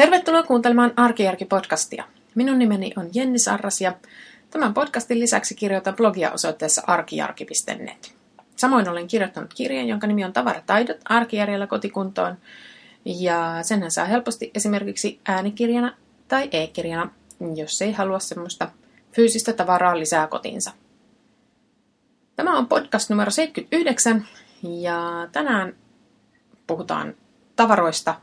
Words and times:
Tervetuloa 0.00 0.42
kuuntelemaan 0.42 0.92
Arkijärki-podcastia. 0.96 2.04
Minun 2.34 2.58
nimeni 2.58 2.92
on 2.96 3.10
Jenni 3.14 3.38
Sarras 3.38 3.80
ja 3.80 3.94
tämän 4.50 4.74
podcastin 4.74 5.20
lisäksi 5.20 5.54
kirjoitan 5.54 5.96
blogia 5.96 6.32
osoitteessa 6.32 6.82
arkijarki.net. 6.86 8.14
Samoin 8.56 8.88
olen 8.88 9.08
kirjoittanut 9.08 9.54
kirjan, 9.54 9.88
jonka 9.88 10.06
nimi 10.06 10.24
on 10.24 10.32
Tavarataidot 10.32 10.96
arkijärjellä 11.04 11.66
kotikuntoon. 11.66 12.36
Ja 13.04 13.58
senhän 13.62 13.90
saa 13.90 14.04
helposti 14.04 14.50
esimerkiksi 14.54 15.20
äänikirjana 15.28 15.96
tai 16.28 16.48
e-kirjana, 16.52 17.10
jos 17.54 17.82
ei 17.82 17.92
halua 17.92 18.18
semmoista 18.18 18.70
fyysistä 19.12 19.52
tavaraa 19.52 19.98
lisää 19.98 20.26
kotiinsa. 20.26 20.72
Tämä 22.36 22.58
on 22.58 22.66
podcast 22.66 23.10
numero 23.10 23.30
79 23.30 24.26
ja 24.62 25.28
tänään 25.32 25.76
puhutaan 26.66 27.14
tavaroista 27.56 28.14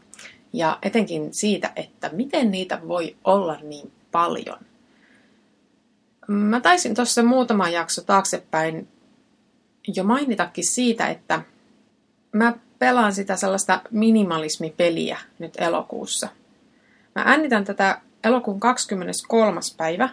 ja 0.53 0.79
etenkin 0.81 1.33
siitä, 1.33 1.71
että 1.75 2.09
miten 2.13 2.51
niitä 2.51 2.87
voi 2.87 3.15
olla 3.23 3.57
niin 3.61 3.91
paljon. 4.11 4.59
Mä 6.27 6.59
taisin 6.59 6.95
tuossa 6.95 7.23
muutama 7.23 7.69
jakso 7.69 8.01
taaksepäin 8.01 8.87
jo 9.95 10.03
mainitakin 10.03 10.71
siitä, 10.71 11.07
että 11.07 11.41
mä 12.31 12.53
pelaan 12.79 13.13
sitä 13.13 13.35
sellaista 13.35 13.81
minimalismipeliä 13.91 15.19
nyt 15.39 15.53
elokuussa. 15.57 16.27
Mä 17.15 17.23
äänitän 17.25 17.65
tätä 17.65 18.01
elokuun 18.23 18.59
23. 18.59 19.59
päivä. 19.77 20.09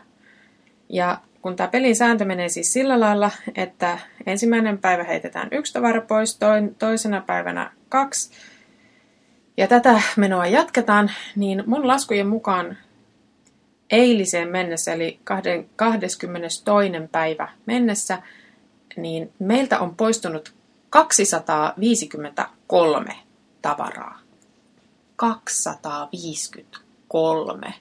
Ja 0.89 1.19
kun 1.43 1.57
tämä 1.57 1.69
pelin 1.69 1.97
sääntö 1.97 2.25
menee 2.25 2.49
siis 2.49 2.73
sillä 2.73 3.01
lailla, 3.01 3.31
että 3.55 3.99
ensimmäinen 4.27 4.79
päivä 4.79 5.05
heitetään 5.05 5.49
yksi 5.53 5.73
tavara 5.73 6.01
pois, 6.01 6.39
toisena 6.79 7.21
päivänä 7.21 7.73
kaksi, 7.89 8.31
ja 9.57 9.69
tätä 9.69 10.03
menoa 10.17 10.47
jatketaan, 10.47 11.11
niin 11.37 11.63
mun 11.67 11.87
laskujen 11.87 12.27
mukaan 12.27 12.79
eiliseen 13.91 14.49
mennessä, 14.49 14.93
eli 14.93 15.21
22. 15.25 16.27
päivä 17.13 17.49
mennessä, 17.67 18.23
niin 18.97 19.33
meiltä 19.39 19.81
on 19.81 19.97
poistunut 19.97 20.55
253 20.91 23.17
tavaraa. 23.63 24.21
253. 25.17 27.75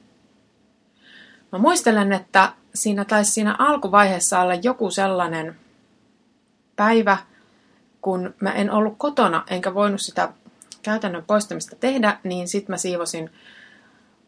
Mä 1.52 1.60
muistelen, 1.60 2.14
että 2.14 2.54
siinä 2.76 3.06
taisi 3.06 3.32
siinä 3.32 3.56
alkuvaiheessa 3.60 4.40
olla 4.40 4.54
joku 4.54 4.92
sellainen 4.92 5.56
päivä, 6.76 7.18
kun 8.02 8.34
mä 8.40 8.52
en 8.52 8.72
ollut 8.72 8.96
kotona, 8.98 9.44
enkä 9.50 9.74
voinut 9.74 10.02
sitä 10.02 10.30
käytännön 10.84 11.24
poistamista 11.26 11.76
tehdä, 11.76 12.20
niin 12.24 12.48
sitten 12.48 12.74
mä 12.74 12.78
siivosin 12.78 13.30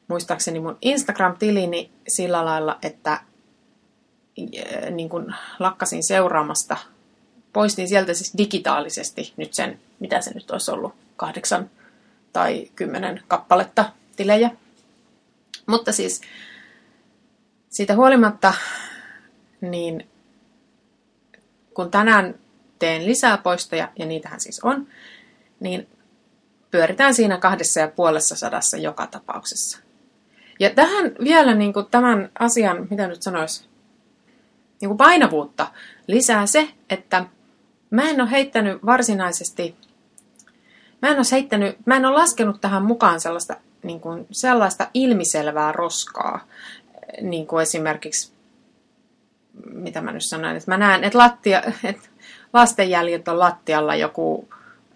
muistaakseni 0.08 0.60
mun 0.60 0.78
Instagram-tilini 0.82 1.92
sillä 2.08 2.46
lailla, 2.46 2.80
että 2.82 3.22
niin 4.92 5.10
kun 5.10 5.34
lakkasin 5.60 6.04
seuraamasta. 6.04 6.78
Poistin 7.54 7.88
sieltä 7.88 8.14
siis 8.14 8.34
digitaalisesti 8.38 9.34
nyt 9.38 9.54
sen, 9.54 9.80
mitä 10.00 10.22
se 10.22 10.34
nyt 10.34 10.52
olisi 10.52 10.72
ollut, 10.72 10.94
kahdeksan 11.18 11.70
tai 12.34 12.72
kymmenen 12.76 13.24
kappaletta 13.28 13.92
tilejä. 14.16 14.52
Mutta 15.66 15.92
siis 15.92 16.22
siitä 17.70 17.96
huolimatta, 17.96 18.54
niin 19.62 20.10
kun 21.74 21.92
tänään 21.92 22.36
teen 22.80 23.06
lisää 23.06 23.38
poistoja, 23.38 23.92
ja 24.00 24.06
niitähän 24.06 24.40
siis 24.40 24.60
on, 24.60 24.88
niin 25.60 25.88
pyöritään 26.76 27.14
siinä 27.14 27.38
kahdessa 27.38 27.80
ja 27.80 27.88
puolessa 27.88 28.36
sadassa 28.36 28.78
joka 28.78 29.08
tapauksessa. 29.08 29.80
Ja 30.60 30.70
tähän 30.70 31.12
vielä 31.24 31.56
niin 31.56 31.74
kuin 31.74 31.86
tämän 31.92 32.30
asian, 32.40 32.88
mitä 32.90 33.08
nyt 33.08 33.24
sanoisi, 33.24 33.68
niin 34.82 34.90
kuin 34.90 34.98
painavuutta 34.98 35.68
lisää 36.08 36.46
se, 36.46 36.68
että 36.90 37.26
mä 37.90 38.10
en 38.10 38.22
ole 38.22 38.32
heittänyt 38.32 38.86
varsinaisesti, 38.86 39.76
mä 41.02 41.10
en 41.10 41.18
ole, 41.18 41.26
heittänyt, 41.32 41.78
mä 41.86 41.96
en 41.96 42.06
ole 42.06 42.20
laskenut 42.20 42.62
tähän 42.62 42.84
mukaan 42.84 43.22
sellaista, 43.22 43.56
niin 43.84 44.00
kuin, 44.00 44.28
sellaista 44.32 44.88
ilmiselvää 44.94 45.72
roskaa, 45.72 46.40
niin 47.22 47.48
kuin 47.48 47.64
esimerkiksi, 47.64 48.34
mitä 49.74 50.02
mä 50.02 50.12
nyt 50.12 50.26
sanoin, 50.26 50.56
että 50.56 50.72
mä 50.72 50.78
näen, 50.78 51.04
että, 51.04 51.18
lattia, 51.18 51.64
että 51.84 52.10
lastenjäljet 52.54 53.28
on 53.28 53.40
lattialla 53.40 53.96
joku 53.96 54.50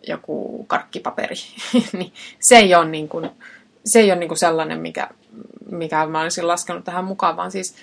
joku 0.09 0.65
karkkipaperi, 0.67 1.35
niin 1.97 2.13
se 2.39 2.55
ei 2.55 2.75
ole, 2.75 2.89
niin 2.89 3.09
kuin, 3.09 3.29
se 3.85 3.99
ei 3.99 4.11
ole 4.11 4.19
niin 4.19 4.29
kuin 4.29 4.39
sellainen, 4.39 4.79
mikä, 4.79 5.09
mikä 5.71 6.05
mä 6.05 6.21
olisin 6.21 6.47
laskenut 6.47 6.83
tähän 6.83 7.05
mukaan, 7.05 7.37
vaan 7.37 7.51
siis 7.51 7.75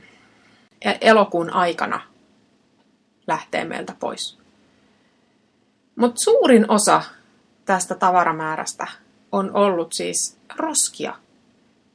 e-, 0.82 0.98
elokuun 1.02 1.50
aikana 1.50 2.11
lähtee 3.32 3.66
meiltä 3.66 3.96
pois. 4.00 4.38
Mutta 5.96 6.22
suurin 6.24 6.72
osa 6.72 7.02
tästä 7.66 7.96
tavaramäärästä 7.96 8.88
on 9.32 9.56
ollut 9.56 9.94
siis 9.94 10.38
roskia. 10.58 11.16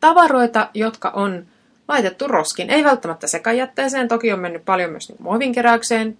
Tavaroita, 0.01 0.71
jotka 0.75 1.11
on 1.11 1.47
laitettu 1.89 2.29
roskin. 2.29 2.71
Ei 2.71 2.85
välttämättä 2.85 3.27
sekajätteeseen, 3.27 4.09
toki 4.09 4.33
on 4.33 4.41
mennyt 4.41 4.65
paljon 4.65 4.91
myös 4.91 5.09
niin 5.09 5.23
muovinkeräykseen 5.23 6.19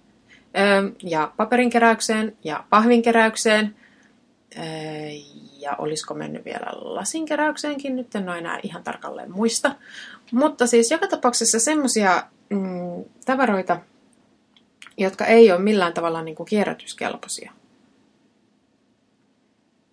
ja 1.03 1.31
paperinkeräykseen 1.37 2.37
ja 2.43 2.63
pahvinkeräykseen. 2.69 3.75
Ja 5.59 5.75
olisiko 5.77 6.13
mennyt 6.13 6.45
vielä 6.45 6.67
lasinkeräykseenkin, 6.73 7.95
nyt 7.95 8.15
en 8.15 8.29
ole 8.29 8.37
enää 8.37 8.59
ihan 8.63 8.83
tarkalleen 8.83 9.31
muista. 9.31 9.75
Mutta 10.31 10.67
siis 10.67 10.91
joka 10.91 11.07
tapauksessa 11.07 11.59
semmoisia 11.59 12.23
mm, 12.49 13.03
tavaroita, 13.25 13.79
jotka 14.97 15.25
ei 15.25 15.51
ole 15.51 15.59
millään 15.59 15.93
tavalla 15.93 16.21
niin 16.21 16.35
kuin 16.35 16.47
kierrätyskelpoisia. 16.47 17.51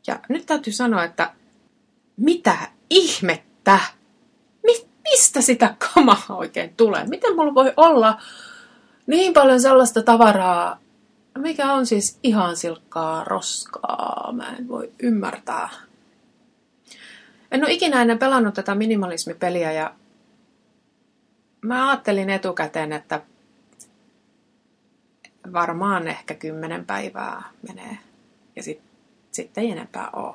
Ja 0.06 0.21
nyt 0.29 0.47
täytyy 0.47 0.73
sanoa, 0.73 1.05
että 1.05 1.33
mitä 2.17 2.56
ihmettä? 2.91 3.79
Mi- 4.67 4.89
mistä 5.03 5.41
sitä 5.41 5.75
kamaa 5.79 6.23
oikein 6.29 6.75
tulee? 6.77 7.05
Miten 7.06 7.37
mulla 7.37 7.55
voi 7.55 7.73
olla 7.77 8.23
niin 9.06 9.33
paljon 9.33 9.61
sellaista 9.61 10.03
tavaraa, 10.03 10.81
mikä 11.39 11.73
on 11.73 11.87
siis 11.87 12.19
ihan 12.23 12.56
silkkaa 12.56 13.25
roskaa? 13.25 14.33
Mä 14.33 14.56
en 14.59 14.69
voi 14.69 14.93
ymmärtää. 15.03 15.69
En 17.51 17.65
ole 17.65 17.73
ikinä 17.73 18.01
ennen 18.01 18.19
pelannut 18.19 18.55
tätä 18.55 18.75
minimalismipeliä 18.75 19.73
ja 19.73 19.95
mä 21.61 21.91
ajattelin 21.91 22.31
etukäteen, 22.31 22.93
että 22.93 23.21
varmaan 25.52 26.08
ehkä 26.08 26.35
kymmenen 26.35 26.87
päivää 26.87 27.43
menee 27.69 27.99
ja 28.56 28.62
sitten 28.62 28.91
sit 29.31 29.58
ei 29.58 29.70
enempää 29.70 30.11
ole. 30.12 30.35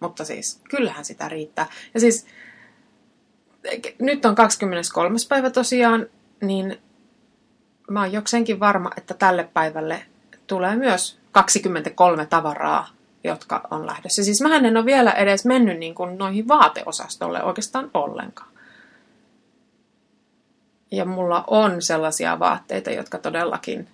Mutta 0.00 0.24
siis, 0.24 0.60
kyllähän 0.70 1.04
sitä 1.04 1.28
riittää. 1.28 1.66
Ja 1.94 2.00
siis, 2.00 2.26
nyt 3.98 4.24
on 4.24 4.34
23. 4.34 5.16
päivä 5.28 5.50
tosiaan, 5.50 6.06
niin 6.40 6.78
mä 7.90 8.00
oon 8.00 8.12
jokseenkin 8.12 8.60
varma, 8.60 8.90
että 8.96 9.14
tälle 9.14 9.48
päivälle 9.54 10.02
tulee 10.46 10.76
myös 10.76 11.18
23 11.32 12.26
tavaraa, 12.26 12.88
jotka 13.24 13.68
on 13.70 13.86
lähdössä. 13.86 14.24
Siis 14.24 14.40
mä 14.40 14.56
en 14.56 14.76
ole 14.76 14.84
vielä 14.84 15.12
edes 15.12 15.44
mennyt 15.44 15.78
niin 15.78 15.94
kuin 15.94 16.18
noihin 16.18 16.48
vaateosastolle 16.48 17.42
oikeastaan 17.42 17.90
ollenkaan. 17.94 18.50
Ja 20.90 21.04
mulla 21.04 21.44
on 21.46 21.82
sellaisia 21.82 22.38
vaatteita, 22.38 22.90
jotka 22.90 23.18
todellakin 23.18 23.88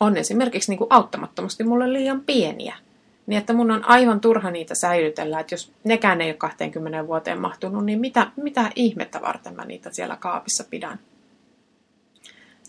on 0.00 0.16
esimerkiksi 0.16 0.70
niin 0.70 0.78
kuin 0.78 0.88
auttamattomasti 0.90 1.64
mulle 1.64 1.92
liian 1.92 2.20
pieniä. 2.20 2.76
Niin 3.26 3.38
että 3.38 3.52
mun 3.52 3.70
on 3.70 3.84
aivan 3.84 4.20
turha 4.20 4.50
niitä 4.50 4.74
säilytellä, 4.74 5.40
että 5.40 5.54
jos 5.54 5.72
nekään 5.84 6.20
ei 6.20 6.30
ole 6.30 6.36
20 6.36 7.06
vuoteen 7.06 7.40
mahtunut, 7.40 7.84
niin 7.84 8.00
mitä, 8.00 8.30
mitä 8.36 8.70
ihmettä 8.76 9.20
varten 9.20 9.54
mä 9.54 9.64
niitä 9.64 9.90
siellä 9.92 10.16
kaapissa 10.16 10.64
pidän? 10.70 10.98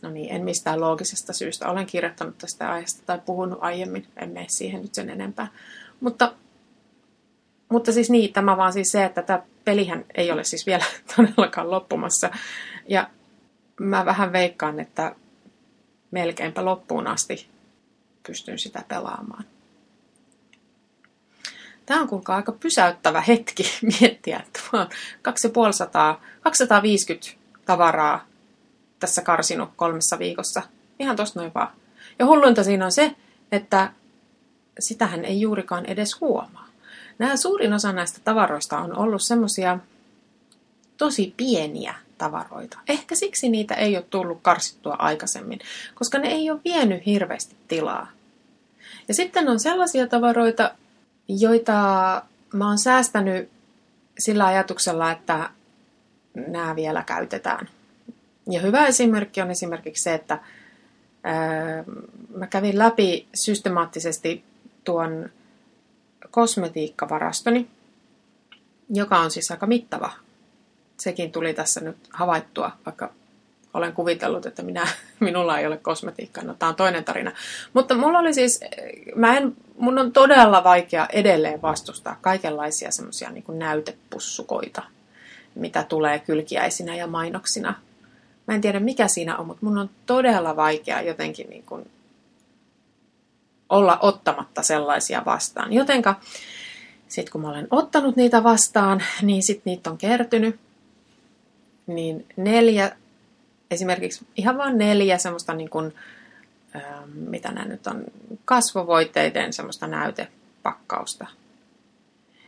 No 0.01 0.09
niin, 0.09 0.35
en 0.35 0.43
mistään 0.43 0.81
loogisesta 0.81 1.33
syystä. 1.33 1.69
Olen 1.69 1.85
kirjoittanut 1.85 2.37
tästä 2.37 2.71
aiheesta 2.71 3.03
tai 3.05 3.19
puhunut 3.25 3.59
aiemmin, 3.61 4.07
en 4.17 4.29
mene 4.29 4.45
siihen 4.49 4.81
nyt 4.81 4.95
sen 4.95 5.09
enempää. 5.09 5.47
Mutta, 5.99 6.33
mutta 7.69 7.91
siis 7.91 8.09
niin, 8.09 8.33
tämä 8.33 8.57
vaan 8.57 8.73
siis 8.73 8.87
se, 8.91 9.05
että 9.05 9.21
tämä 9.21 9.41
pelihän 9.65 10.05
ei 10.15 10.31
ole 10.31 10.43
siis 10.43 10.65
vielä 10.65 10.85
todellakaan 11.15 11.71
loppumassa. 11.71 12.29
Ja 12.87 13.09
mä 13.79 14.05
vähän 14.05 14.33
veikkaan, 14.33 14.79
että 14.79 15.15
melkeinpä 16.11 16.65
loppuun 16.65 17.07
asti 17.07 17.47
pystyn 18.27 18.59
sitä 18.59 18.83
pelaamaan. 18.87 19.43
Tämä 21.85 22.01
on 22.01 22.07
kuulkaa 22.07 22.35
aika 22.35 22.51
pysäyttävä 22.51 23.21
hetki 23.21 23.63
miettiä, 23.99 24.39
että 24.39 24.59
mä 24.73 24.79
oon 24.79 24.89
250, 25.21 26.15
250 26.41 27.27
tavaraa 27.65 28.27
tässä 28.99 29.21
karsinut 29.21 29.69
kolmessa 29.75 30.19
viikossa. 30.19 30.61
Ihan 30.99 31.15
tosta 31.15 31.39
noin 31.39 31.51
vaan. 31.55 31.71
Ja 32.19 32.25
hulluinta 32.25 32.63
siinä 32.63 32.85
on 32.85 32.91
se, 32.91 33.15
että 33.51 33.93
sitähän 34.79 35.25
ei 35.25 35.41
juurikaan 35.41 35.85
edes 35.85 36.21
huomaa. 36.21 36.67
Nämä 37.19 37.37
suurin 37.37 37.73
osa 37.73 37.93
näistä 37.93 38.19
tavaroista 38.23 38.77
on 38.77 38.97
ollut 38.97 39.21
semmosia 39.21 39.79
tosi 40.97 41.33
pieniä 41.37 41.95
tavaroita. 42.17 42.79
Ehkä 42.87 43.15
siksi 43.15 43.49
niitä 43.49 43.73
ei 43.73 43.97
ole 43.97 44.05
tullut 44.09 44.39
karsittua 44.41 44.95
aikaisemmin, 44.99 45.59
koska 45.95 46.17
ne 46.17 46.27
ei 46.27 46.51
ole 46.51 46.59
vienyt 46.65 47.05
hirveästi 47.05 47.55
tilaa. 47.67 48.07
Ja 49.07 49.13
sitten 49.13 49.49
on 49.49 49.59
sellaisia 49.59 50.07
tavaroita, 50.07 50.71
joita 51.27 51.73
mä 52.53 52.67
oon 52.67 52.77
säästänyt 52.79 53.49
sillä 54.19 54.45
ajatuksella, 54.45 55.11
että 55.11 55.49
nämä 56.47 56.75
vielä 56.75 57.03
käytetään. 57.03 57.69
Ja 58.49 58.61
hyvä 58.61 58.87
esimerkki 58.87 59.41
on 59.41 59.51
esimerkiksi 59.51 60.03
se, 60.03 60.13
että 60.13 60.39
ää, 61.23 61.83
mä 62.35 62.47
kävin 62.47 62.77
läpi 62.77 63.27
systemaattisesti 63.33 64.43
tuon 64.83 65.29
kosmetiikkavarastoni, 66.31 67.67
joka 68.89 69.19
on 69.19 69.31
siis 69.31 69.51
aika 69.51 69.67
mittava. 69.67 70.11
Sekin 70.97 71.31
tuli 71.31 71.53
tässä 71.53 71.79
nyt 71.79 71.97
havaittua, 72.13 72.71
vaikka 72.85 73.13
olen 73.73 73.93
kuvitellut, 73.93 74.45
että 74.45 74.63
minä, 74.63 74.87
minulla 75.19 75.59
ei 75.59 75.67
ole 75.67 75.77
kosmetiikkaa. 75.77 76.43
No, 76.43 76.53
tämä 76.53 76.69
on 76.69 76.75
toinen 76.75 77.03
tarina. 77.03 77.31
Mutta 77.73 77.95
mulla 77.95 78.19
oli 78.19 78.33
siis, 78.33 78.59
mä 79.15 79.37
en, 79.37 79.55
mun 79.77 79.99
on 79.99 80.11
todella 80.11 80.63
vaikea 80.63 81.07
edelleen 81.13 81.61
vastustaa 81.61 82.17
kaikenlaisia 82.21 82.91
semmoisia 82.91 83.29
niin 83.29 83.43
näytepussukoita, 83.49 84.83
mitä 85.55 85.83
tulee 85.83 86.19
kylkiäisinä 86.19 86.95
ja 86.95 87.07
mainoksina. 87.07 87.73
Mä 88.47 88.55
en 88.55 88.61
tiedä 88.61 88.79
mikä 88.79 89.07
siinä 89.07 89.37
on, 89.37 89.47
mutta 89.47 89.65
mun 89.65 89.77
on 89.77 89.89
todella 90.05 90.55
vaikea 90.55 91.01
jotenkin 91.01 91.49
niin 91.49 91.63
kuin 91.63 91.91
olla 93.69 93.97
ottamatta 94.01 94.63
sellaisia 94.63 95.25
vastaan. 95.25 95.73
Jotenka 95.73 96.15
sitten 97.07 97.31
kun 97.31 97.41
mä 97.41 97.49
olen 97.49 97.67
ottanut 97.71 98.15
niitä 98.15 98.43
vastaan, 98.43 99.03
niin 99.21 99.43
sitten 99.43 99.71
niitä 99.71 99.89
on 99.89 99.97
kertynyt. 99.97 100.59
Niin 101.87 102.25
neljä 102.37 102.95
esimerkiksi 103.71 104.25
ihan 104.35 104.57
vain 104.57 104.77
neljä 104.77 105.17
semmoista 105.17 105.53
niin 105.53 105.69
kuin, 105.69 105.93
mitä 107.13 107.51
nämä 107.51 107.67
nyt 107.67 107.87
on, 107.87 108.03
kasvovoiteiden 108.45 109.53
semmoista 109.53 109.87
näytepakkausta. 109.87 111.27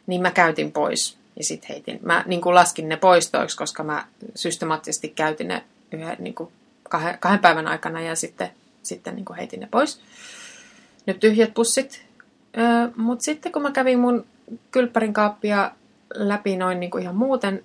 Niin 0.07 0.21
mä 0.21 0.31
käytin 0.31 0.71
pois 0.71 1.17
ja 1.35 1.43
sitten 1.43 1.67
heitin. 1.69 1.99
Mä 2.01 2.23
niin 2.27 2.41
kuin 2.41 2.55
laskin 2.55 2.89
ne 2.89 2.97
poistoiksi, 2.97 3.57
koska 3.57 3.83
mä 3.83 4.05
systemaattisesti 4.35 5.09
käytin 5.09 5.47
ne 5.47 5.63
yhden, 5.91 6.17
niin 6.19 6.35
kuin 6.35 6.51
kahden, 6.89 7.17
kahden 7.19 7.39
päivän 7.39 7.67
aikana 7.67 8.01
ja 8.01 8.15
sitten, 8.15 8.49
sitten 8.83 9.15
niin 9.15 9.25
kuin 9.25 9.37
heitin 9.37 9.59
ne 9.59 9.67
pois. 9.71 10.01
Nyt 11.05 11.19
tyhjät 11.19 11.53
pussit. 11.53 12.05
Mutta 12.95 13.23
sitten 13.23 13.51
kun 13.51 13.61
mä 13.61 13.71
kävin 13.71 13.99
mun 13.99 14.25
kylppärin 14.71 15.13
kaappia 15.13 15.71
läpi 16.13 16.57
noin 16.57 16.79
niin 16.79 16.91
kuin 16.91 17.03
ihan 17.03 17.15
muuten, 17.15 17.63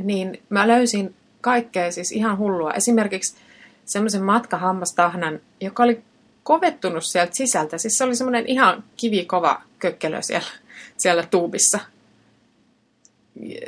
niin 0.00 0.42
mä 0.48 0.68
löysin 0.68 1.14
kaikkea 1.40 1.92
siis 1.92 2.12
ihan 2.12 2.38
hullua. 2.38 2.72
Esimerkiksi 2.72 3.36
semmoisen 3.84 4.22
matkahammastahnan, 4.22 5.40
joka 5.60 5.82
oli 5.82 6.02
kovettunut 6.42 7.04
sieltä 7.04 7.32
sisältä. 7.34 7.78
Siis 7.78 7.98
se 7.98 8.04
oli 8.04 8.16
semmoinen 8.16 8.46
ihan 8.46 8.84
kivikova 8.96 9.62
kökkelö 9.78 10.22
siellä, 10.22 10.48
siellä 10.96 11.22
tuubissa. 11.22 11.78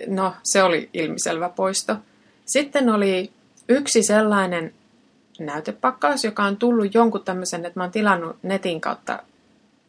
No, 0.06 0.34
se 0.42 0.62
oli 0.62 0.90
ilmiselvä 0.92 1.48
poisto. 1.48 1.96
Sitten 2.46 2.90
oli 2.90 3.32
yksi 3.68 4.02
sellainen 4.02 4.74
näytepakkaus, 5.38 6.24
joka 6.24 6.44
on 6.44 6.56
tullut 6.56 6.94
jonkun 6.94 7.24
tämmöisen, 7.24 7.66
että 7.66 7.80
mä 7.80 7.84
oon 7.84 7.92
tilannut 7.92 8.36
netin 8.42 8.80
kautta 8.80 9.22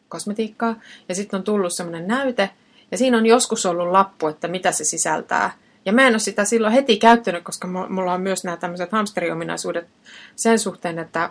kosmetiikkaa, 0.10 0.76
ja 1.10 1.16
sitten 1.16 1.38
on 1.38 1.44
tullut 1.44 1.74
semmoinen 1.76 2.08
näyte, 2.08 2.50
ja 2.92 2.98
siinä 2.98 3.18
on 3.18 3.26
joskus 3.26 3.66
ollut 3.66 3.92
lappu, 3.92 4.28
että 4.28 4.48
mitä 4.48 4.72
se 4.72 4.84
sisältää. 4.84 5.52
Ja 5.86 5.94
mä 5.94 6.08
en 6.08 6.14
ole 6.14 6.20
sitä 6.20 6.46
silloin 6.46 6.74
heti 6.74 6.98
käyttänyt, 6.98 7.44
koska 7.44 7.68
mulla 7.68 8.14
on 8.14 8.22
myös 8.22 8.44
nämä 8.44 8.58
tämmöiset 8.58 8.92
hamsteriominaisuudet 8.92 9.88
sen 10.36 10.60
suhteen, 10.60 11.00
että, 11.00 11.30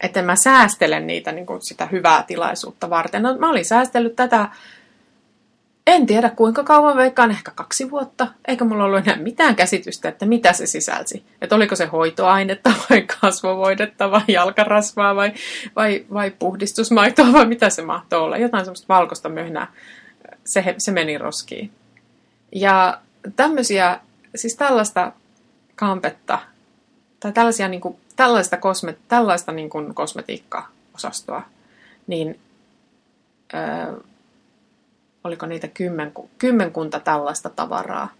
että 0.00 0.22
mä 0.22 0.36
säästelen 0.36 1.06
niitä 1.06 1.32
niin 1.32 1.46
kuin 1.46 1.62
sitä 1.62 1.86
hyvää 1.86 2.24
tilaisuutta 2.26 2.90
varten. 2.90 3.22
No, 3.22 3.36
mä 3.38 3.50
olin 3.50 3.64
säästellyt 3.64 4.16
tätä, 4.16 4.48
en 5.86 6.06
tiedä 6.06 6.30
kuinka 6.30 6.64
kauan, 6.64 6.96
veikkaan 6.96 7.30
ehkä 7.30 7.52
kaksi 7.54 7.90
vuotta, 7.90 8.28
eikä 8.48 8.64
mulla 8.64 8.84
ollut 8.84 9.06
enää 9.06 9.16
mitään 9.16 9.56
käsitystä, 9.56 10.08
että 10.08 10.26
mitä 10.26 10.52
se 10.52 10.66
sisälsi. 10.66 11.24
Että 11.40 11.56
oliko 11.56 11.76
se 11.76 11.86
hoitoainetta 11.86 12.72
vai 12.90 13.02
kasvovoidetta 13.02 14.10
vai 14.10 14.22
jalkarasvaa 14.28 15.16
vai, 15.16 15.32
vai, 15.76 16.06
vai 16.12 16.30
puhdistusmaitoa 16.30 17.32
vai 17.32 17.46
mitä 17.46 17.70
se 17.70 17.82
mahtoi 17.82 18.20
olla. 18.20 18.36
Jotain 18.36 18.64
semmoista 18.64 18.88
valkoista 18.88 19.28
möhnää. 19.28 19.72
Se, 20.44 20.74
se 20.78 20.92
meni 20.92 21.18
roskiin. 21.18 21.70
Ja 22.54 23.00
tämmöisiä, 23.36 24.00
siis 24.34 24.56
tällaista 24.56 25.12
kampetta, 25.74 26.38
tai 27.20 27.32
tällaisia, 27.32 27.68
niin 27.68 27.80
kuin, 27.80 27.96
tällaista, 28.16 28.56
kosme, 28.56 28.96
tällaista 29.08 29.52
niin 29.52 29.70
kuin 29.70 29.94
kosmetiikka-osastoa, 29.94 31.42
niin 32.06 32.40
öö, 33.54 33.94
oliko 35.24 35.46
niitä 35.46 35.68
kymmen, 35.68 36.12
kymmenkunta 36.38 37.00
tällaista 37.00 37.50
tavaraa. 37.50 38.12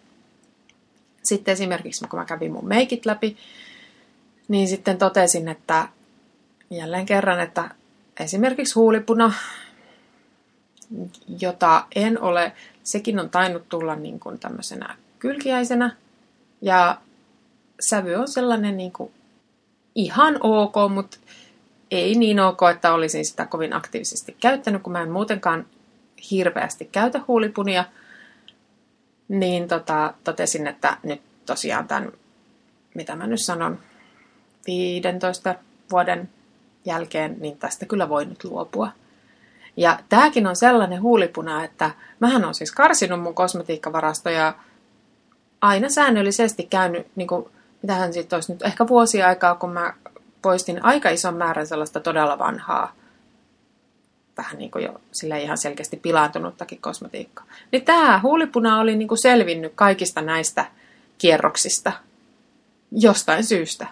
Sitten 1.23 1.53
esimerkiksi 1.53 2.05
kun 2.09 2.19
mä 2.19 2.25
kävin 2.25 2.53
mun 2.53 2.69
meikit 2.69 3.07
läpi, 3.07 3.37
niin 4.49 4.69
sitten 4.69 4.99
totesin, 4.99 5.49
että 5.49 5.89
jälleen 6.71 7.07
kerran, 7.07 7.41
että 7.41 7.71
esimerkiksi 8.21 8.75
huulipuna, 8.75 9.33
jota 11.41 11.85
en 11.95 12.21
ole 12.21 12.53
sekin 12.83 13.21
on 13.21 13.31
tainnut 13.31 13.69
tulla 13.69 13.97
niin 13.97 14.21
kuin 14.21 14.39
tämmöisenä 14.39 14.97
kylkiäisenä. 15.19 15.97
Ja 16.63 16.99
sävy 17.81 18.15
on 18.15 18.29
sellainen 18.29 18.77
niin 18.77 18.93
kuin 18.93 19.13
ihan 19.95 20.39
ok, 20.41 20.75
mutta 20.95 21.19
ei 21.91 22.15
niin 22.15 22.41
ok, 22.41 22.61
että 22.71 22.93
olisin 22.93 23.25
sitä 23.25 23.47
kovin 23.47 23.73
aktiivisesti 23.73 24.37
käyttänyt, 24.41 24.83
kun 24.83 24.93
mä 24.93 25.03
en 25.03 25.11
muutenkaan 25.11 25.67
hirveästi 26.31 26.89
käytä 26.93 27.21
huulipunia. 27.29 27.85
niin 29.29 29.69
tota, 29.69 30.15
totesin, 30.25 30.67
että 30.67 30.97
nyt 31.03 31.21
tosiaan 31.47 31.89
tämän, 31.89 32.13
mitä 32.95 33.17
mä 33.17 33.27
nyt 33.27 33.41
sanon, 33.43 33.79
15 34.67 35.55
vuoden 35.91 36.29
jälkeen, 36.85 37.37
niin 37.41 37.59
tästä 37.59 37.87
kyllä 37.87 38.09
voi 38.09 38.25
nyt 38.25 38.45
luopua. 38.45 38.93
Ja 39.77 39.99
tämäkin 40.09 40.47
on 40.47 40.57
sellainen 40.57 41.03
huulipuna, 41.03 41.65
että 41.65 41.91
mähän 42.21 42.45
on 42.45 42.55
siis 42.55 42.73
karsinut 42.73 43.21
mun 43.21 43.35
kosmetiikkavarastoja 43.35 44.55
aina 45.61 45.89
säännöllisesti 45.89 46.63
käynyt, 46.63 47.07
niin 47.17 47.29
kuin, 47.29 47.47
mitähän 47.83 48.13
sitten 48.13 48.37
olisi 48.37 48.53
nyt, 48.53 48.63
ehkä 48.63 48.87
vuosia 48.87 49.27
aikaa, 49.27 49.55
kun 49.55 49.73
mä 49.73 49.95
poistin 50.43 50.85
aika 50.85 51.09
ison 51.11 51.37
määrän 51.37 51.67
sellaista 51.67 52.01
todella 52.01 52.39
vanhaa, 52.39 52.93
vähän 54.37 54.59
niin 54.59 54.71
kuin 54.71 54.85
jo 54.85 55.01
sille 55.13 55.43
ihan 55.43 55.59
selkeästi 55.59 55.97
pilaantunuttakin 55.97 56.81
kosmetiikkaa. 56.81 57.47
Niin 57.73 57.85
tämä 57.85 58.21
huulipuna 58.23 58.81
oli 58.81 58.97
niin 58.97 59.09
kuin 59.09 59.23
selvinnyt 59.23 59.73
kaikista 59.75 60.23
näistä 60.23 60.65
kierroksista 61.19 61.93
jostain 62.93 63.45
syystä. 63.45 63.87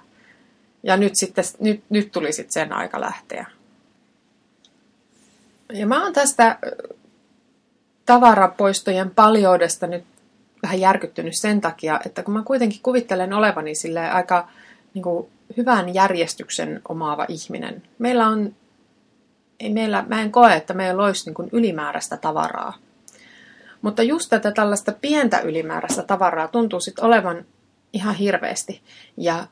Ja 0.83 0.97
nyt, 0.97 1.17
sitten, 1.17 1.45
nyt, 1.61 1.83
nyt 1.89 2.13
tuli 2.13 2.33
sitten 2.33 2.53
sen 2.53 2.73
aika 2.73 3.01
lähteä. 3.01 3.47
Ja 5.73 5.87
mä 5.87 6.03
oon 6.03 6.13
tästä 6.13 6.59
tavarapoistojen 8.07 9.11
paljoudesta 9.11 9.87
nyt 9.87 10.05
vähän 10.63 10.81
järkyttynyt 10.81 11.37
sen 11.37 11.61
takia, 11.61 12.01
että 12.07 12.23
kun 12.23 12.35
mä 12.35 12.43
kuitenkin 12.43 12.81
kuvittelen 12.83 13.33
olevani 13.33 13.75
sille 13.75 14.11
aika 14.11 14.49
niin 14.95 15.03
kuin, 15.03 15.29
hyvän 15.57 15.95
järjestyksen 15.95 16.81
omaava 16.89 17.27
ihminen. 17.29 17.83
Meillä 17.99 18.27
on, 18.27 18.55
ei 19.61 19.73
meillä, 19.73 20.05
mä 20.09 20.23
en 20.23 20.33
koe, 20.33 20.55
että 20.55 20.75
meillä 20.75 21.05
olisi 21.05 21.27
niin 21.27 21.35
kuin 21.35 21.49
ylimääräistä 21.53 22.17
tavaraa. 22.17 22.79
Mutta 23.83 24.03
just 24.03 24.31
tätä 24.31 24.53
tällaista 24.53 24.93
pientä 24.93 25.39
ylimääräistä 25.39 26.03
tavaraa 26.03 26.49
tuntuu 26.49 26.81
sitten 26.81 27.05
olevan 27.05 27.45
ihan 27.93 28.15
hirveästi. 28.15 28.83
Ja 29.17 29.47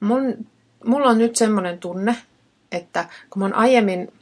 mun, 0.00 0.46
mulla 0.84 1.08
on 1.08 1.18
nyt 1.18 1.36
semmoinen 1.36 1.78
tunne, 1.78 2.16
että 2.72 3.04
kun 3.30 3.40
mä 3.40 3.44
oon 3.44 3.54
aiemmin, 3.54 4.12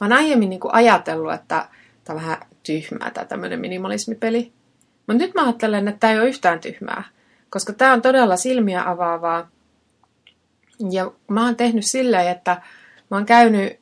mä 0.00 0.04
oon 0.06 0.12
aiemmin 0.12 0.50
niin 0.50 0.60
kuin 0.60 0.74
ajatellut, 0.74 1.32
että 1.32 1.68
tämä 2.04 2.16
on 2.16 2.22
vähän 2.22 2.38
tyhmää 2.62 3.10
tämä 3.10 3.24
tämmöinen 3.24 3.60
minimalismipeli. 3.60 4.52
Mutta 5.06 5.24
nyt 5.24 5.34
mä 5.34 5.44
ajattelen, 5.44 5.88
että 5.88 6.00
tämä 6.00 6.12
ei 6.12 6.18
ole 6.18 6.28
yhtään 6.28 6.60
tyhmää, 6.60 7.04
koska 7.50 7.72
tämä 7.72 7.92
on 7.92 8.02
todella 8.02 8.36
silmiä 8.36 8.90
avaavaa. 8.90 9.50
Ja 10.90 11.12
mä 11.28 11.44
oon 11.44 11.56
tehnyt 11.56 11.84
silleen, 11.86 12.28
että 12.28 12.62
mä 13.10 13.16
oon 13.16 13.26
käynyt 13.26 13.80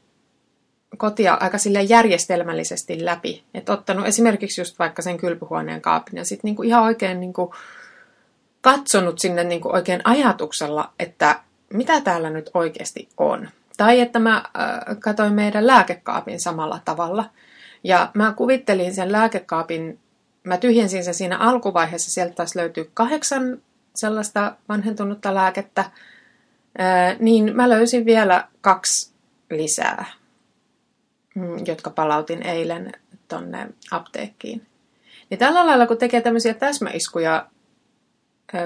kotia 0.97 1.35
aika 1.41 1.59
sille 1.59 1.83
järjestelmällisesti 1.83 3.05
läpi. 3.05 3.45
Että 3.55 3.73
ottanut 3.73 4.07
esimerkiksi 4.07 4.61
just 4.61 4.79
vaikka 4.79 5.03
sen 5.03 5.17
kylpyhuoneen 5.17 5.81
kaapin 5.81 6.17
ja 6.17 6.25
sitten 6.25 6.49
niinku 6.49 6.63
ihan 6.63 6.83
oikein 6.83 7.21
niinku 7.21 7.55
katsonut 8.61 9.19
sinne 9.19 9.45
niinku 9.45 9.69
oikein 9.73 10.01
ajatuksella, 10.05 10.93
että 10.99 11.41
mitä 11.73 12.01
täällä 12.01 12.31
nyt 12.31 12.51
oikeasti 12.55 13.09
on. 13.17 13.49
Tai 13.78 14.00
että 14.00 14.18
mä 14.18 14.37
äh, 14.37 14.97
katsoin 15.00 15.32
meidän 15.32 15.66
lääkekaapin 15.66 16.40
samalla 16.40 16.80
tavalla. 16.85 17.30
Ja 17.85 18.11
mä 18.14 18.32
kuvittelin 18.37 18.94
sen 18.94 19.12
lääkekaapin 19.12 19.99
mä 20.49 20.56
tyhjensin 20.56 21.04
sen 21.04 21.14
siinä 21.14 21.38
alkuvaiheessa, 21.38 22.11
sieltä 22.11 22.35
taas 22.35 22.54
löytyy 22.54 22.90
kahdeksan 22.94 23.62
sellaista 23.94 24.56
vanhentunutta 24.68 25.35
lääkettä, 25.35 25.90
niin 27.18 27.56
mä 27.56 27.68
löysin 27.68 28.04
vielä 28.04 28.49
kaksi 28.61 29.12
lisää, 29.50 30.04
mm, 31.35 31.56
jotka 31.66 31.90
palautin 31.90 32.47
eilen 32.47 32.92
tonne 33.28 33.68
apteekkiin. 33.90 34.66
Niin 35.30 35.38
tällä 35.38 35.66
lailla, 35.66 35.87
kun 35.87 35.99
tekee 35.99 36.20
tämmöisiä 36.20 36.54
täsmäiskuja 36.54 37.47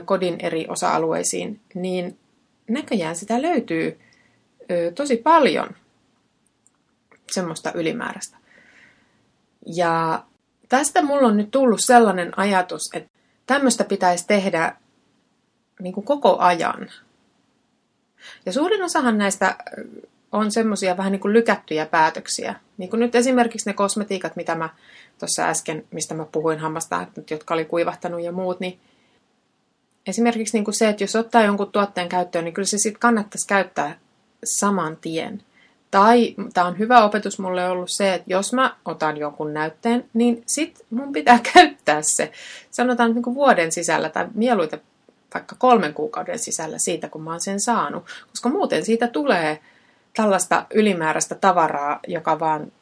kodin 0.04 0.37
eri 0.38 0.66
osa-alueisiin, 0.69 1.61
niin 1.75 2.19
näköjään 2.69 3.16
sitä 3.16 3.42
löytyy 3.42 4.00
tosi 4.95 5.16
paljon 5.16 5.69
semmoista 7.33 7.73
ylimääräistä. 7.73 8.37
Ja 9.66 10.25
tästä 10.69 11.02
mulla 11.02 11.28
on 11.28 11.37
nyt 11.37 11.50
tullut 11.50 11.81
sellainen 11.81 12.38
ajatus, 12.38 12.90
että 12.95 13.11
tämmöistä 13.47 13.85
pitäisi 13.85 14.26
tehdä 14.26 14.76
niin 15.81 15.95
kuin 15.95 16.04
koko 16.04 16.38
ajan. 16.38 16.90
Ja 18.47 18.52
suurin 18.52 18.83
osahan 18.83 19.19
näistä 19.19 19.57
on 20.33 20.52
semmoisia 20.52 20.97
vähän 20.97 21.12
niin 21.12 21.21
kuin 21.21 21.35
lykättyjä 21.35 21.87
päätöksiä. 21.87 22.54
Niin 22.78 22.90
kuin 22.90 23.00
nyt 23.00 23.14
esimerkiksi 23.14 23.71
ne 23.71 23.75
kosmetiikat, 23.75 24.37
mitä 24.37 24.54
mä 24.54 24.69
tuossa 25.19 25.49
äsken, 25.49 25.85
mistä 25.90 26.14
mä 26.14 26.25
puhuin 26.33 26.59
hammasta, 26.59 27.07
jotka 27.31 27.54
oli 27.54 27.64
kuivahtanut 27.64 28.23
ja 28.23 28.33
muut, 28.33 28.61
niin 28.61 28.81
esimerkiksi 30.07 30.57
niin 30.57 30.64
kuin 30.64 30.75
se, 30.75 30.88
että 30.88 31.04
jos 31.04 31.16
ottaa 31.16 31.42
jonkun 31.42 31.73
tuotteen 31.73 32.09
käyttöön, 32.09 32.45
niin 32.45 32.54
kyllä 32.54 32.66
se 32.66 32.78
sitten 32.78 33.00
kannattaisi 33.00 33.47
käyttää 33.47 33.99
saman 34.45 34.97
tien. 34.97 35.43
Tai 35.91 36.35
tämä 36.55 36.67
on 36.67 36.79
hyvä 36.79 37.05
opetus 37.05 37.39
mulle 37.39 37.69
ollut 37.69 37.91
se, 37.91 38.15
että 38.15 38.33
jos 38.33 38.53
mä 38.53 38.77
otan 38.85 39.17
jonkun 39.17 39.55
näytteen, 39.55 40.05
niin 40.15 40.43
sit 40.47 40.87
mun 40.91 41.13
pitää 41.13 41.41
käyttää 41.55 42.03
se. 42.03 42.33
Sanotaan 42.71 43.15
niin 43.15 43.23
kuin 43.23 43.35
vuoden 43.35 43.73
sisällä 43.73 44.09
tai 44.09 44.29
mieluiten 44.35 44.81
vaikka 45.35 45.57
kolmen 45.59 45.95
kuukauden 45.95 46.39
sisällä 46.39 46.79
siitä, 46.79 47.09
kun 47.09 47.23
mä 47.23 47.31
oon 47.31 47.41
sen 47.41 47.61
saanut. 47.61 48.05
Koska 48.31 48.49
muuten 48.49 48.85
siitä 48.85 49.09
tulee 49.09 49.61
tällaista 50.17 50.67
ylimääräistä 50.75 51.35
tavaraa, 51.35 52.01
joka 52.07 52.41
vaan 52.41 52.73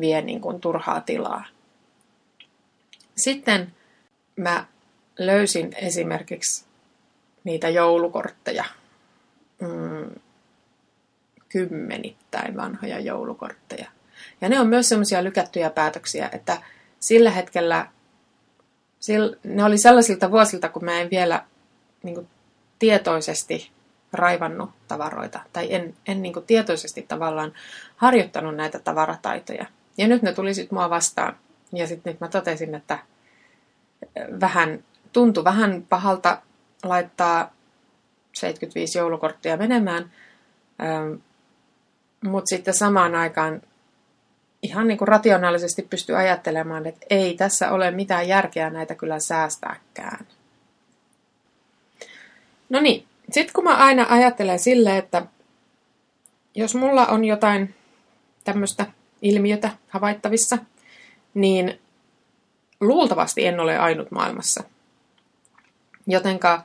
vie 0.00 0.22
niin 0.22 0.40
kuin 0.40 0.60
turhaa 0.60 1.00
tilaa. 1.00 1.44
Sitten 3.16 3.72
mä 4.36 4.66
löysin 5.18 5.72
esimerkiksi 5.76 6.64
niitä 7.44 7.68
joulukortteja. 7.68 8.64
Mm, 9.60 10.20
kymmenittäin 11.52 12.56
vanhoja 12.56 13.00
joulukortteja. 13.00 13.90
Ja 14.40 14.48
ne 14.48 14.60
on 14.60 14.66
myös 14.66 14.88
semmoisia 14.88 15.24
lykättyjä 15.24 15.70
päätöksiä, 15.70 16.28
että 16.32 16.62
sillä 17.00 17.30
hetkellä, 17.30 17.86
ne 19.44 19.64
oli 19.64 19.78
sellaisilta 19.78 20.30
vuosilta, 20.30 20.68
kun 20.68 20.84
mä 20.84 21.00
en 21.00 21.10
vielä 21.10 21.44
niin 22.02 22.14
kuin, 22.14 22.28
tietoisesti 22.78 23.70
raivannut 24.12 24.70
tavaroita, 24.88 25.40
tai 25.52 25.74
en, 25.74 25.94
en 26.06 26.22
niin 26.22 26.32
kuin, 26.32 26.46
tietoisesti 26.46 27.02
tavallaan 27.02 27.52
harjoittanut 27.96 28.56
näitä 28.56 28.78
tavarataitoja. 28.78 29.66
Ja 29.98 30.08
nyt 30.08 30.22
ne 30.22 30.32
tuli 30.32 30.54
sitten 30.54 30.78
mua 30.78 30.90
vastaan. 30.90 31.36
Ja 31.72 31.86
sitten 31.86 32.12
nyt 32.12 32.20
mä 32.20 32.28
totesin, 32.28 32.74
että 32.74 32.98
vähän, 34.40 34.84
tuntui 35.12 35.44
vähän 35.44 35.86
pahalta 35.88 36.42
laittaa 36.82 37.52
75 38.32 38.98
joulukorttia 38.98 39.56
menemään, 39.56 40.12
mutta 42.22 42.48
sitten 42.48 42.74
samaan 42.74 43.14
aikaan 43.14 43.62
ihan 44.62 44.88
niin 44.88 44.98
kuin 44.98 45.08
rationaalisesti 45.08 45.82
pystyy 45.82 46.16
ajattelemaan, 46.16 46.86
että 46.86 47.06
ei 47.10 47.36
tässä 47.36 47.70
ole 47.70 47.90
mitään 47.90 48.28
järkeä 48.28 48.70
näitä 48.70 48.94
kyllä 48.94 49.18
säästääkään. 49.18 50.26
No 52.68 52.80
niin, 52.80 53.06
sitten 53.30 53.54
kun 53.54 53.64
mä 53.64 53.76
aina 53.76 54.06
ajattelen 54.08 54.58
silleen, 54.58 54.96
että 54.96 55.26
jos 56.54 56.74
mulla 56.74 57.06
on 57.06 57.24
jotain 57.24 57.74
tämmöistä 58.44 58.86
ilmiötä 59.22 59.70
havaittavissa, 59.88 60.58
niin 61.34 61.80
luultavasti 62.80 63.46
en 63.46 63.60
ole 63.60 63.78
ainut 63.78 64.10
maailmassa. 64.10 64.64
Jotenka 66.06 66.62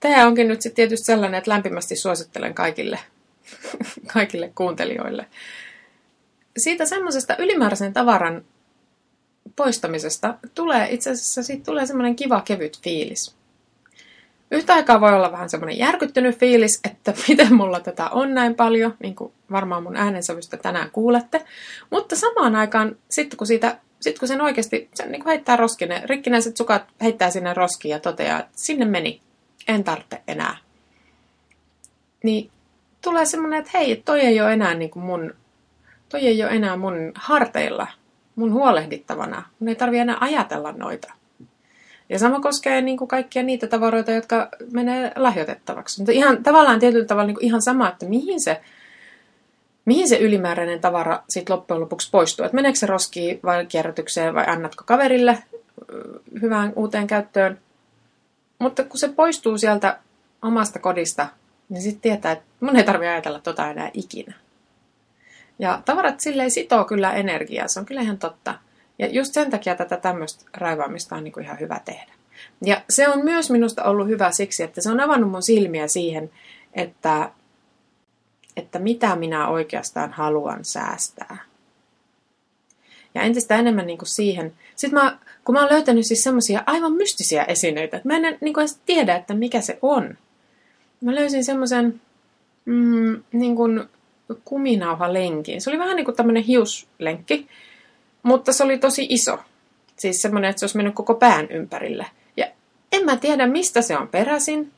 tämä 0.00 0.26
onkin 0.26 0.48
nyt 0.48 0.62
sitten 0.62 0.76
tietysti 0.76 1.06
sellainen, 1.06 1.38
että 1.38 1.50
lämpimästi 1.50 1.96
suosittelen 1.96 2.54
kaikille 2.54 2.98
kaikille 4.12 4.52
kuuntelijoille. 4.54 5.26
Siitä 6.56 6.86
semmoisesta 6.86 7.36
ylimääräisen 7.36 7.92
tavaran 7.92 8.44
poistamisesta 9.56 10.34
tulee 10.54 10.88
itse 10.90 11.10
asiassa 11.10 11.42
siitä 11.42 11.64
tulee 11.64 11.86
semmoinen 11.86 12.16
kiva 12.16 12.40
kevyt 12.40 12.80
fiilis. 12.82 13.38
Yhtä 14.50 14.74
aikaa 14.74 15.00
voi 15.00 15.14
olla 15.14 15.32
vähän 15.32 15.50
semmoinen 15.50 15.78
järkyttynyt 15.78 16.38
fiilis, 16.38 16.80
että 16.90 17.14
miten 17.28 17.54
mulla 17.54 17.80
tätä 17.80 18.08
on 18.08 18.34
näin 18.34 18.54
paljon, 18.54 18.94
niin 19.02 19.16
kuin 19.16 19.32
varmaan 19.50 19.82
mun 19.82 19.96
äänensävystä 19.96 20.56
tänään 20.56 20.90
kuulette. 20.90 21.44
Mutta 21.90 22.16
samaan 22.16 22.56
aikaan, 22.56 22.96
sitten 23.10 23.36
kun, 23.36 23.46
siitä, 23.46 23.78
sit 24.00 24.18
kun 24.18 24.28
sen 24.28 24.40
oikeasti 24.40 24.88
sen 24.94 25.12
niin 25.12 25.22
kuin 25.22 25.30
heittää 25.30 25.56
roskine, 25.56 26.02
rikkinäiset 26.04 26.56
sukat 26.56 26.82
heittää 27.02 27.30
sinne 27.30 27.54
roskiin 27.54 27.92
ja 27.92 28.00
toteaa, 28.00 28.40
että 28.40 28.52
sinne 28.54 28.84
meni, 28.84 29.20
en 29.68 29.84
tarvitse 29.84 30.22
enää. 30.28 30.56
Niin 32.24 32.50
tulee 33.02 33.24
semmoinen, 33.24 33.58
että 33.58 33.78
hei, 33.78 34.02
toi 34.04 34.20
ei 34.20 34.40
ole 34.40 34.52
enää 34.52 34.74
niin 34.74 34.90
kuin 34.90 35.04
mun, 35.04 35.34
toi 36.08 36.26
ei 36.26 36.42
ole 36.42 36.50
enää 36.50 36.76
mun 36.76 37.12
harteilla, 37.14 37.86
mun 38.36 38.52
huolehdittavana. 38.52 39.42
Mun 39.58 39.68
ei 39.68 39.74
tarvi 39.74 39.98
enää 39.98 40.16
ajatella 40.20 40.72
noita. 40.72 41.12
Ja 42.08 42.18
sama 42.18 42.40
koskee 42.40 42.80
niin 42.80 42.96
kuin 42.96 43.08
kaikkia 43.08 43.42
niitä 43.42 43.66
tavaroita, 43.66 44.10
jotka 44.10 44.48
menee 44.72 45.12
lahjoitettavaksi. 45.16 46.00
Mutta 46.00 46.12
ihan, 46.12 46.42
tavallaan 46.42 46.80
tietyllä 46.80 47.06
tavalla 47.06 47.26
niin 47.26 47.34
kuin 47.34 47.44
ihan 47.44 47.62
sama, 47.62 47.88
että 47.88 48.06
mihin 48.06 48.40
se, 48.40 48.60
mihin 49.84 50.08
se 50.08 50.18
ylimääräinen 50.18 50.80
tavara 50.80 51.22
sitten 51.28 51.56
loppujen 51.56 51.80
lopuksi 51.80 52.10
poistuu. 52.10 52.44
Että 52.44 52.54
meneekö 52.54 52.78
se 52.78 52.86
roskiin 52.86 53.40
vai 53.44 53.66
kierrätykseen 53.66 54.34
vai 54.34 54.44
annatko 54.46 54.84
kaverille 54.86 55.38
hyvään 56.42 56.72
uuteen 56.76 57.06
käyttöön. 57.06 57.58
Mutta 58.58 58.84
kun 58.84 58.98
se 58.98 59.08
poistuu 59.08 59.58
sieltä 59.58 59.98
omasta 60.42 60.78
kodista, 60.78 61.26
niin 61.68 61.82
sitten 61.82 62.00
tietää, 62.00 62.32
että 62.32 62.44
mun 62.60 62.76
ei 62.76 62.84
tarvitse 62.84 63.08
ajatella 63.08 63.40
tota 63.40 63.70
enää 63.70 63.90
ikinä. 63.94 64.34
Ja 65.58 65.82
tavarat 65.84 66.20
silleen 66.20 66.50
sitoo 66.50 66.84
kyllä 66.84 67.12
energiaa, 67.12 67.68
se 67.68 67.80
on 67.80 67.86
kyllä 67.86 68.00
ihan 68.00 68.18
totta. 68.18 68.54
Ja 68.98 69.06
just 69.06 69.34
sen 69.34 69.50
takia 69.50 69.74
tätä 69.74 69.96
tämmöistä 69.96 70.44
raivaamista 70.54 71.16
on 71.16 71.24
niin 71.24 71.42
ihan 71.42 71.60
hyvä 71.60 71.80
tehdä. 71.84 72.12
Ja 72.64 72.82
se 72.90 73.08
on 73.08 73.24
myös 73.24 73.50
minusta 73.50 73.84
ollut 73.84 74.08
hyvä 74.08 74.30
siksi, 74.30 74.62
että 74.62 74.80
se 74.80 74.90
on 74.90 75.00
avannut 75.00 75.30
mun 75.30 75.42
silmiä 75.42 75.88
siihen, 75.88 76.30
että, 76.74 77.30
että 78.56 78.78
mitä 78.78 79.16
minä 79.16 79.48
oikeastaan 79.48 80.12
haluan 80.12 80.64
säästää. 80.64 81.36
Ja 83.14 83.22
entistä 83.22 83.56
enemmän 83.56 83.86
niin 83.86 83.98
kuin 83.98 84.08
siihen. 84.08 84.52
Sitten 84.76 85.00
mä, 85.00 85.18
kun 85.44 85.52
mä 85.52 85.60
oon 85.60 85.72
löytänyt 85.72 86.06
siis 86.06 86.24
semmoisia 86.24 86.62
aivan 86.66 86.92
mystisiä 86.92 87.44
esineitä, 87.44 87.96
että 87.96 88.08
mä 88.08 88.16
en 88.16 88.38
niin 88.40 88.54
kuin 88.54 88.62
edes 88.62 88.80
tiedä, 88.86 89.16
että 89.16 89.34
mikä 89.34 89.60
se 89.60 89.78
on. 89.82 90.18
Mä 91.00 91.14
löysin 91.14 91.44
semmoisen 91.44 92.00
mm, 92.64 93.22
niin 93.32 93.56
kuin 93.56 93.84
kuminauhalenkin. 94.44 95.60
Se 95.60 95.70
oli 95.70 95.78
vähän 95.78 95.96
niin 95.96 96.04
kuin 96.04 96.16
tämmöinen 96.16 96.42
hiuslenkki, 96.42 97.48
mutta 98.22 98.52
se 98.52 98.64
oli 98.64 98.78
tosi 98.78 99.06
iso. 99.10 99.38
Siis 99.96 100.22
semmoinen, 100.22 100.50
että 100.50 100.60
se 100.60 100.64
olisi 100.64 100.76
mennyt 100.76 100.94
koko 100.94 101.14
pään 101.14 101.46
ympärille. 101.50 102.06
Ja 102.36 102.46
en 102.92 103.04
mä 103.04 103.16
tiedä, 103.16 103.46
mistä 103.46 103.82
se 103.82 103.98
on 103.98 104.08
peräisin. 104.08 104.72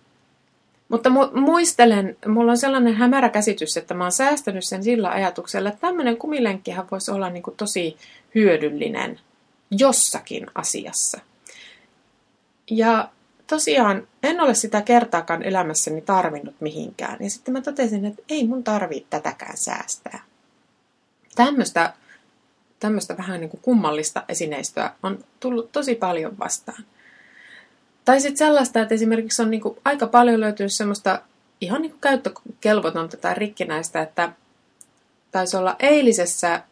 Mutta 0.89 1.11
mu- 1.11 1.41
muistelen, 1.41 2.17
mulla 2.27 2.51
on 2.51 2.59
sellainen 2.59 2.95
hämärä 2.95 3.29
käsitys, 3.29 3.77
että 3.77 3.95
mä 3.95 4.05
oon 4.05 4.13
säästänyt 4.13 4.65
sen 4.65 4.85
sillä 4.85 5.11
ajatuksella, 5.11 5.69
että 5.69 5.81
tämmöinen 5.81 6.17
kumilenkkihän 6.17 6.87
voisi 6.91 7.11
olla 7.11 7.31
niin 7.31 7.43
kuin 7.43 7.57
tosi 7.57 7.97
hyödyllinen 8.35 9.21
jossakin 9.71 10.47
asiassa. 10.55 11.21
Ja 12.71 13.09
tosiaan 13.51 14.09
en 14.23 14.41
ole 14.41 14.55
sitä 14.55 14.83
kertaakaan 14.83 15.43
elämässäni 15.43 16.01
tarvinnut 16.01 16.55
mihinkään. 16.61 17.17
Ja 17.21 17.31
sitten 17.31 17.53
mä 17.53 17.61
totesin, 17.61 18.05
että 18.05 18.23
ei 18.29 18.47
mun 18.47 18.65
tarvitse 18.65 19.07
tätäkään 19.11 19.57
säästää. 19.57 20.23
Tämmöistä, 21.35 21.93
tämmöistä 22.81 23.17
vähän 23.17 23.41
niin 23.41 23.51
kuin 23.51 23.61
kummallista 23.61 24.25
esineistöä 24.29 24.93
on 25.03 25.25
tullut 25.41 25.73
tosi 25.73 25.95
paljon 25.95 26.39
vastaan. 26.39 26.85
Tai 28.05 28.21
sitten 28.21 28.39
sellaista, 28.39 28.81
että 28.81 28.95
esimerkiksi 28.95 29.43
on 29.43 29.51
niin 29.51 29.61
kuin 29.61 29.79
aika 29.85 30.07
paljon 30.07 30.41
löytynyt 30.41 30.73
semmoista 30.73 31.23
ihan 31.61 31.83
niin 31.83 31.91
kuin 31.91 32.01
käyttökelvotonta 32.01 33.17
tai 33.17 33.35
rikkinäistä, 33.35 34.03
että 34.03 34.33
taisi 35.31 35.57
olla 35.57 35.77
eilisessä 35.79 36.63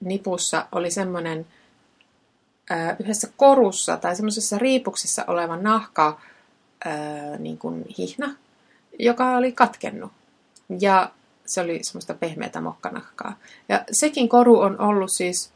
nipussa 0.00 0.66
oli 0.72 0.90
semmoinen 0.90 1.46
yhdessä 2.98 3.28
korussa 3.36 3.96
tai 3.96 4.16
semmoisessa 4.16 4.58
riipuksessa 4.58 5.24
oleva 5.26 5.56
nahka 5.56 6.20
ää, 6.84 7.36
niin 7.38 7.58
kuin 7.58 7.84
hihna, 7.98 8.34
joka 8.98 9.36
oli 9.36 9.52
katkennut. 9.52 10.12
Ja 10.80 11.10
se 11.46 11.60
oli 11.60 11.80
semmoista 11.82 12.14
pehmeätä 12.14 12.60
mokkanahkaa. 12.60 13.36
Ja 13.68 13.84
sekin 13.92 14.28
koru 14.28 14.60
on 14.60 14.80
ollut 14.80 15.10
siis 15.12 15.50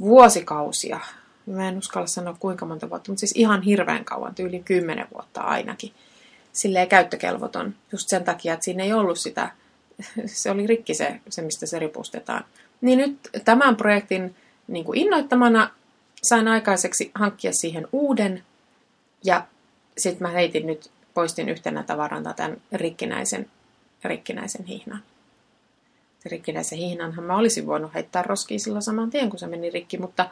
vuosikausia. 0.00 1.00
Mä 1.46 1.68
en 1.68 1.78
uskalla 1.78 2.06
sanoa 2.06 2.36
kuinka 2.40 2.66
monta 2.66 2.90
vuotta, 2.90 3.10
mutta 3.10 3.20
siis 3.20 3.32
ihan 3.36 3.62
hirveän 3.62 4.04
kauan, 4.04 4.34
yli 4.38 4.62
kymmenen 4.64 5.06
vuotta 5.14 5.40
ainakin. 5.40 5.92
Silleen 6.52 6.88
käyttökelvoton, 6.88 7.74
just 7.92 8.08
sen 8.08 8.24
takia, 8.24 8.54
että 8.54 8.64
siinä 8.64 8.84
ei 8.84 8.92
ollut 8.92 9.18
sitä, 9.18 9.50
se 10.26 10.50
oli 10.50 10.66
rikki 10.66 10.94
se, 10.94 11.20
se 11.28 11.42
mistä 11.42 11.66
se 11.66 11.78
ripustetaan. 11.78 12.44
Niin 12.80 12.98
nyt 12.98 13.18
tämän 13.44 13.76
projektin 13.76 14.36
niin 14.68 14.84
kuin 14.84 14.98
innoittamana 14.98 15.70
sain 16.28 16.48
aikaiseksi 16.48 17.10
hankkia 17.14 17.52
siihen 17.52 17.88
uuden 17.92 18.42
ja 19.24 19.46
sitten 19.98 20.28
mä 20.28 20.32
heitin 20.32 20.66
nyt, 20.66 20.90
poistin 21.14 21.48
yhtenä 21.48 21.82
tavaranta 21.82 22.32
tämän 22.32 22.56
rikkinäisen, 22.72 23.50
rikkinäisen 24.04 24.66
hihnan. 24.66 25.02
Se 26.22 26.28
rikkinäisen 26.28 26.78
hihnanhan 26.78 27.24
mä 27.24 27.36
olisin 27.36 27.66
voinut 27.66 27.94
heittää 27.94 28.22
roskiin 28.22 28.60
sillä 28.60 28.80
saman 28.80 29.10
tien, 29.10 29.30
kun 29.30 29.38
se 29.38 29.46
meni 29.46 29.70
rikki, 29.70 29.98
mutta 29.98 30.30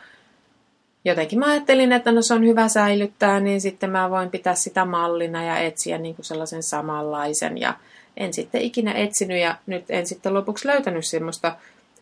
jotenkin 1.04 1.38
mä 1.38 1.46
ajattelin, 1.46 1.92
että 1.92 2.12
no 2.12 2.22
se 2.22 2.34
on 2.34 2.46
hyvä 2.46 2.68
säilyttää, 2.68 3.40
niin 3.40 3.60
sitten 3.60 3.90
mä 3.90 4.10
voin 4.10 4.30
pitää 4.30 4.54
sitä 4.54 4.84
mallina 4.84 5.44
ja 5.44 5.58
etsiä 5.58 5.98
niin 5.98 6.14
kuin 6.14 6.26
sellaisen 6.26 6.62
samanlaisen. 6.62 7.58
Ja 7.58 7.74
en 8.16 8.34
sitten 8.34 8.60
ikinä 8.60 8.92
etsinyt 8.92 9.40
ja 9.40 9.56
nyt 9.66 9.84
en 9.88 10.06
sitten 10.06 10.34
lopuksi 10.34 10.68
löytänyt 10.68 11.06
semmoista 11.06 11.56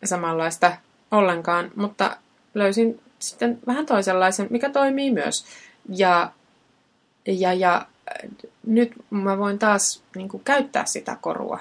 samanlaista 0.05 0.77
ollenkaan, 1.11 1.71
mutta 1.77 2.17
löysin 2.55 3.01
sitten 3.23 3.59
vähän 3.67 3.87
toisenlaisen, 3.87 4.47
mikä 4.51 4.71
toimii 4.71 5.11
myös. 5.11 5.45
Ja, 5.89 6.33
ja, 7.27 7.53
ja 7.53 7.87
nyt 8.67 8.93
mä 9.11 9.39
voin 9.39 9.59
taas 9.59 10.03
niin 10.17 10.29
kuin, 10.29 10.45
käyttää 10.45 10.85
sitä 10.87 11.17
korua, 11.21 11.61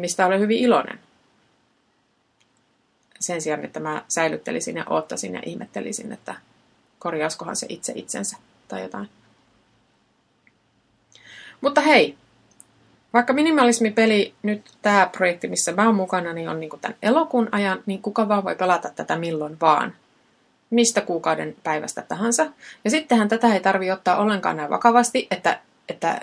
mistä 0.00 0.26
olen 0.26 0.40
hyvin 0.40 0.58
iloinen. 0.58 0.98
Sen 3.20 3.42
sijaan, 3.42 3.64
että 3.64 3.80
mä 3.80 4.04
säilyttelisin 4.08 4.76
ja 4.76 4.84
oottaisin 4.90 5.34
ja 5.34 5.42
ihmettelisin, 5.46 6.12
että 6.12 6.34
korjauskohan 6.98 7.56
se 7.56 7.66
itse 7.68 7.92
itsensä 7.96 8.36
tai 8.68 8.82
jotain. 8.82 9.08
Mutta 11.60 11.80
hei, 11.80 12.18
vaikka 13.12 13.32
minimalismipeli, 13.32 14.34
nyt 14.42 14.70
tämä 14.82 15.10
projekti, 15.12 15.48
missä 15.48 15.72
mä 15.72 15.86
oon 15.86 15.94
mukana, 15.94 16.32
niin 16.32 16.48
on 16.48 16.60
niin 16.60 16.70
tämän 16.80 16.96
elokuun 17.02 17.48
ajan, 17.52 17.82
niin 17.86 18.02
kuka 18.02 18.28
vaan 18.28 18.44
voi 18.44 18.56
pelata 18.56 18.88
tätä 18.96 19.16
milloin 19.16 19.56
vaan. 19.60 19.94
Mistä 20.70 21.00
kuukauden 21.00 21.56
päivästä 21.62 22.02
tahansa. 22.02 22.46
Ja 22.84 22.90
sittenhän 22.90 23.28
tätä 23.28 23.54
ei 23.54 23.60
tarvi 23.60 23.90
ottaa 23.90 24.16
ollenkaan 24.16 24.56
näin 24.56 24.70
vakavasti, 24.70 25.26
että, 25.30 25.60
että 25.88 26.20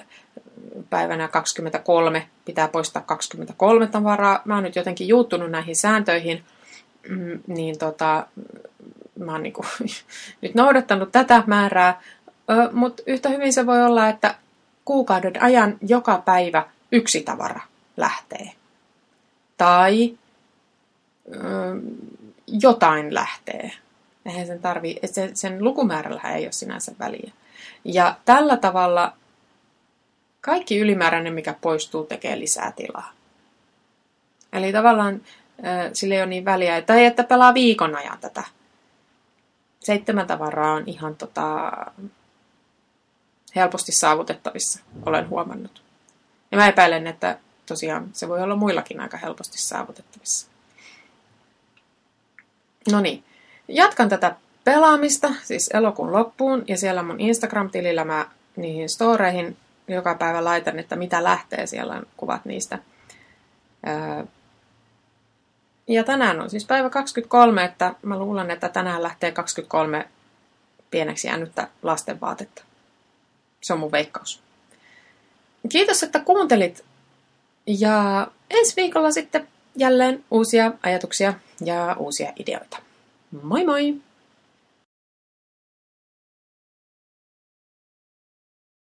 päivänä 0.89 1.27
23 1.27 2.27
pitää 2.45 2.67
poistaa 2.67 3.01
23 3.01 3.87
tavaraa. 3.87 4.41
Mä 4.45 4.55
oon 4.55 4.63
nyt 4.63 4.75
jotenkin 4.75 5.07
juuttunut 5.07 5.51
näihin 5.51 5.75
sääntöihin, 5.75 6.43
mm, 7.09 7.39
niin 7.47 7.79
tota, 7.79 8.27
mä 9.19 9.31
oon 9.31 9.43
niin 9.43 9.53
nyt 10.41 10.55
noudattanut 10.55 11.11
tätä 11.11 11.43
määrää. 11.47 12.01
Mutta 12.71 13.03
yhtä 13.07 13.29
hyvin 13.29 13.53
se 13.53 13.65
voi 13.65 13.83
olla, 13.83 14.09
että 14.09 14.35
kuukauden 14.85 15.43
ajan 15.43 15.77
joka 15.81 16.21
päivä 16.25 16.65
yksi 16.91 17.21
tavara 17.21 17.61
lähtee. 17.97 18.51
Tai 19.57 20.17
ö, 21.35 21.39
jotain 22.47 23.13
lähtee. 23.13 23.71
Eihän 24.25 24.47
sen, 24.47 24.59
tarvi, 24.59 24.99
sen, 25.05 25.35
sen 25.35 25.63
lukumäärällä 25.63 26.21
ei 26.21 26.45
ole 26.45 26.51
sinänsä 26.51 26.91
väliä. 26.99 27.31
Ja 27.83 28.17
tällä 28.25 28.57
tavalla 28.57 29.13
kaikki 30.41 30.79
ylimääräinen, 30.79 31.33
mikä 31.33 31.55
poistuu, 31.61 32.03
tekee 32.03 32.39
lisää 32.39 32.71
tilaa. 32.71 33.11
Eli 34.53 34.71
tavallaan 34.71 35.21
sille 35.93 36.15
ei 36.15 36.21
ole 36.21 36.29
niin 36.29 36.45
väliä, 36.45 36.81
tai 36.81 37.05
että 37.05 37.23
pelaa 37.23 37.53
viikon 37.53 37.95
ajan 37.95 38.17
tätä. 38.21 38.43
Seitsemän 39.79 40.27
tavaraa 40.27 40.73
on 40.73 40.83
ihan 40.85 41.15
tota, 41.15 41.71
helposti 43.55 43.91
saavutettavissa, 43.91 44.79
olen 45.05 45.29
huomannut. 45.29 45.84
Ja 46.51 46.57
mä 46.57 46.67
epäilen, 46.67 47.07
että 47.07 47.39
tosiaan 47.65 48.09
se 48.13 48.27
voi 48.27 48.41
olla 48.41 48.55
muillakin 48.55 48.99
aika 48.99 49.17
helposti 49.17 49.57
saavutettavissa. 49.57 50.47
No 52.91 53.01
niin, 53.01 53.23
jatkan 53.67 54.09
tätä 54.09 54.35
pelaamista, 54.63 55.31
siis 55.43 55.69
elokuun 55.73 56.11
loppuun, 56.11 56.63
ja 56.67 56.77
siellä 56.77 57.03
mun 57.03 57.19
Instagram-tilillä 57.19 58.05
mä 58.05 58.29
niihin 58.55 58.89
storeihin 58.89 59.57
joka 59.87 60.15
päivä 60.15 60.43
laitan, 60.43 60.79
että 60.79 60.95
mitä 60.95 61.23
lähtee, 61.23 61.67
siellä 61.67 61.93
on 61.93 62.07
kuvat 62.17 62.45
niistä. 62.45 62.79
Ja 65.87 66.03
tänään 66.03 66.41
on 66.41 66.49
siis 66.49 66.65
päivä 66.65 66.89
23, 66.89 67.63
että 67.63 67.95
mä 68.01 68.19
luulen, 68.19 68.51
että 68.51 68.69
tänään 68.69 69.03
lähtee 69.03 69.31
23 69.31 70.07
pieneksi 70.91 71.27
jäänyttä 71.27 71.67
lastenvaatetta. 71.83 72.63
Se 73.61 73.73
on 73.73 73.79
mun 73.79 73.91
veikkaus. 73.91 74.44
Kiitos, 75.69 76.03
että 76.03 76.19
kuuntelit. 76.19 76.83
Ja 77.67 78.27
ensi 78.49 78.75
viikolla 78.75 79.11
sitten 79.11 79.47
jälleen 79.77 80.23
uusia 80.31 80.71
ajatuksia 80.83 81.33
ja 81.65 81.95
uusia 81.99 82.33
ideoita. 82.39 82.77
Moi 83.41 83.65
moi! 83.65 83.95